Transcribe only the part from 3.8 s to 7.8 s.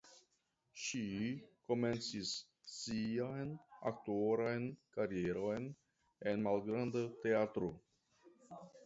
aktoran karieron en malgranda teatro.